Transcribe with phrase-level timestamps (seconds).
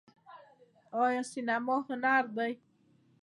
[1.03, 2.53] آیا سینما هنر دی؟